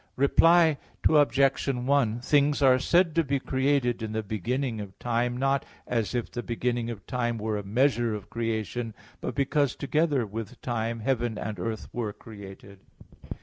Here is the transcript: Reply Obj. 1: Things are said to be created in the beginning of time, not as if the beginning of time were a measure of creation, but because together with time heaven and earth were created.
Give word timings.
Reply 0.15 0.79
Obj. 1.07 1.65
1: 1.67 2.21
Things 2.21 2.63
are 2.63 2.79
said 2.79 3.13
to 3.13 3.23
be 3.23 3.39
created 3.39 4.01
in 4.01 4.13
the 4.13 4.23
beginning 4.23 4.81
of 4.81 4.97
time, 4.97 5.37
not 5.37 5.63
as 5.85 6.15
if 6.15 6.31
the 6.31 6.41
beginning 6.41 6.89
of 6.89 7.05
time 7.05 7.37
were 7.37 7.55
a 7.55 7.61
measure 7.63 8.15
of 8.15 8.27
creation, 8.27 8.95
but 9.19 9.35
because 9.35 9.75
together 9.75 10.25
with 10.25 10.59
time 10.61 11.01
heaven 11.01 11.37
and 11.37 11.59
earth 11.59 11.87
were 11.93 12.13
created. 12.13 12.79